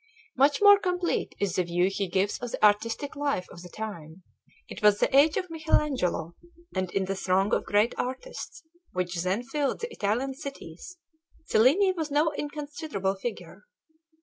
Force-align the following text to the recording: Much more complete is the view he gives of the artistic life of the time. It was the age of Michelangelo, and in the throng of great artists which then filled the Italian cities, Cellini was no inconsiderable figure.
Much 0.35 0.59
more 0.63 0.79
complete 0.79 1.35
is 1.39 1.57
the 1.57 1.63
view 1.63 1.87
he 1.87 2.07
gives 2.07 2.39
of 2.39 2.49
the 2.49 2.65
artistic 2.65 3.15
life 3.15 3.47
of 3.51 3.61
the 3.61 3.69
time. 3.69 4.23
It 4.67 4.81
was 4.81 4.97
the 4.99 5.15
age 5.15 5.37
of 5.37 5.51
Michelangelo, 5.51 6.33
and 6.75 6.89
in 6.89 7.05
the 7.05 7.15
throng 7.15 7.53
of 7.53 7.65
great 7.65 7.93
artists 7.99 8.63
which 8.93 9.21
then 9.21 9.43
filled 9.43 9.81
the 9.81 9.93
Italian 9.93 10.33
cities, 10.33 10.97
Cellini 11.51 11.91
was 11.91 12.09
no 12.09 12.33
inconsiderable 12.33 13.13
figure. 13.13 13.67